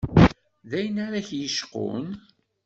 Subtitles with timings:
[0.69, 2.07] D ayen ara k-yecqun?